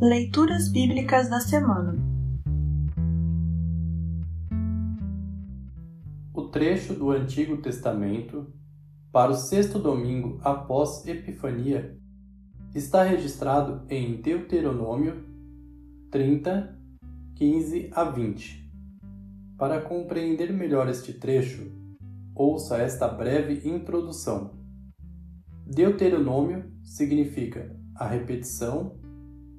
[0.00, 1.98] Leituras Bíblicas da Semana
[6.32, 8.46] O trecho do Antigo Testamento
[9.10, 11.98] para o sexto domingo após Epifania
[12.72, 15.24] está registrado em Deuteronômio
[16.12, 16.78] 30,
[17.34, 18.70] 15 a 20.
[19.58, 21.72] Para compreender melhor este trecho,
[22.36, 24.52] ouça esta breve introdução.
[25.66, 29.07] Deuteronômio significa a repetição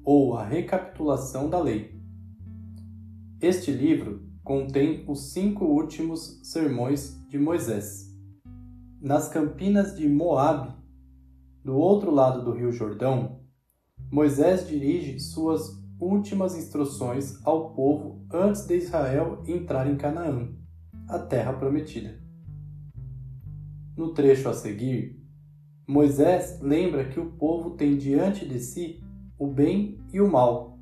[0.04, 1.98] ou a recapitulação da lei.
[3.40, 8.10] Este livro contém os cinco últimos sermões de Moisés.
[9.00, 10.74] Nas campinas de Moabe,
[11.64, 13.40] do outro lado do Rio Jordão,
[14.10, 20.48] Moisés dirige suas últimas instruções ao povo antes de Israel entrar em Canaã,
[21.08, 22.20] a terra prometida.
[23.96, 25.20] No trecho a seguir,
[25.86, 29.02] Moisés lembra que o povo tem diante de si
[29.40, 30.78] o bem e o mal,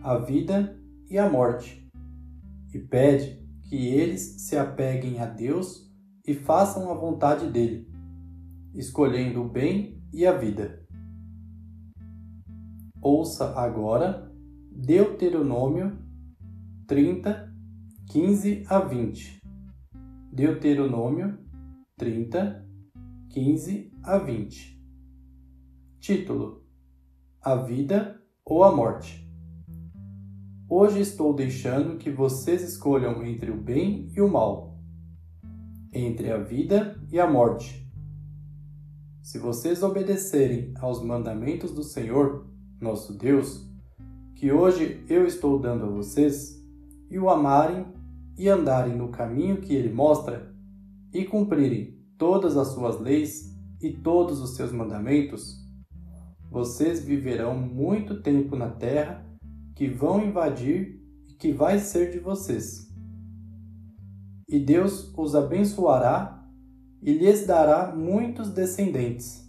[0.00, 1.90] a vida e a morte,
[2.72, 5.92] e pede que eles se apeguem a Deus
[6.24, 7.90] e façam a vontade dele,
[8.76, 10.86] escolhendo o bem e a vida.
[13.02, 14.32] Ouça agora
[14.70, 15.98] Deuteronômio
[16.86, 17.52] 30,
[18.06, 19.40] 15 a 20.
[20.32, 21.36] Deuteronômio
[21.98, 22.64] 30,
[23.30, 24.80] 15 a 20.
[25.98, 26.69] Título:
[27.42, 29.26] A vida ou a morte.
[30.68, 34.78] Hoje estou deixando que vocês escolham entre o bem e o mal,
[35.90, 37.90] entre a vida e a morte.
[39.22, 42.46] Se vocês obedecerem aos mandamentos do Senhor,
[42.78, 43.66] nosso Deus,
[44.34, 46.62] que hoje eu estou dando a vocês,
[47.10, 47.86] e o amarem
[48.36, 50.54] e andarem no caminho que ele mostra,
[51.10, 55.59] e cumprirem todas as suas leis e todos os seus mandamentos,
[56.50, 59.24] vocês viverão muito tempo na terra
[59.76, 62.90] que vão invadir e que vai ser de vocês.
[64.48, 66.44] E Deus os abençoará
[67.00, 69.48] e lhes dará muitos descendentes.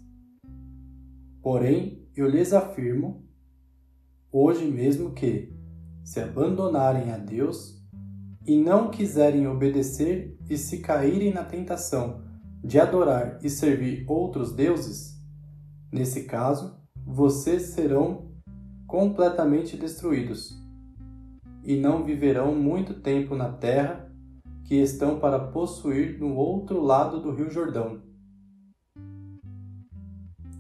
[1.41, 3.25] Porém, eu lhes afirmo,
[4.31, 5.51] hoje mesmo que,
[6.03, 7.83] se abandonarem a Deus
[8.45, 12.23] e não quiserem obedecer e se caírem na tentação
[12.63, 15.19] de adorar e servir outros deuses,
[15.91, 18.31] nesse caso, vocês serão
[18.88, 20.62] completamente destruídos
[21.63, 24.12] e não viverão muito tempo na terra
[24.66, 28.01] que estão para possuir no outro lado do Rio Jordão.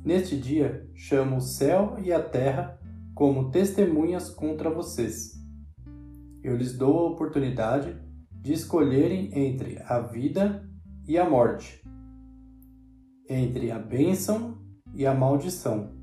[0.03, 2.79] Neste dia, chamo o céu e a terra
[3.13, 5.39] como testemunhas contra vocês.
[6.43, 7.95] Eu lhes dou a oportunidade
[8.31, 10.67] de escolherem entre a vida
[11.07, 11.83] e a morte,
[13.29, 14.57] entre a bênção
[14.93, 16.00] e a maldição.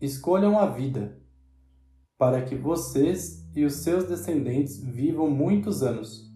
[0.00, 1.18] Escolham a vida,
[2.18, 6.30] para que vocês e os seus descendentes vivam muitos anos.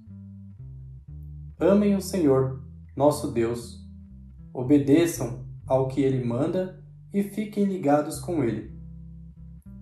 [1.59, 2.65] Amem o Senhor,
[2.97, 3.87] nosso Deus,
[4.54, 6.82] obedeçam ao que Ele manda
[7.12, 8.75] e fiquem ligados com Ele.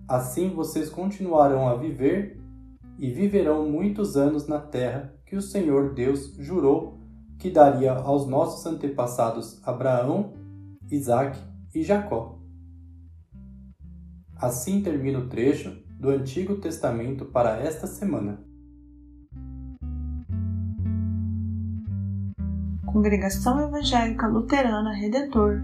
[0.07, 2.37] Assim vocês continuarão a viver
[2.97, 6.99] e viverão muitos anos na terra que o Senhor Deus jurou
[7.37, 10.33] que daria aos nossos antepassados Abraão,
[10.91, 11.39] Isaque
[11.73, 12.38] e Jacó.
[14.41, 18.41] Assim termina o trecho do Antigo Testamento para esta semana.
[22.85, 25.61] Congregação Evangélica Luterana Redentor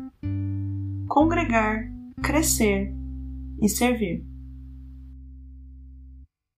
[1.08, 1.90] Congregar,
[2.22, 2.94] Crescer
[3.62, 4.35] e Servir.